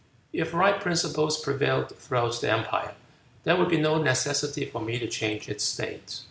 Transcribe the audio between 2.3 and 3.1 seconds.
the empire,